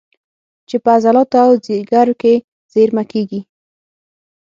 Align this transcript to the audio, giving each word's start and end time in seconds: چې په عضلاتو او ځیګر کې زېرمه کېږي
چې 0.67 0.75
په 0.83 0.89
عضلاتو 0.95 1.37
او 1.45 1.51
ځیګر 1.65 2.07
کې 2.21 2.33
زېرمه 2.73 3.03
کېږي 3.11 3.41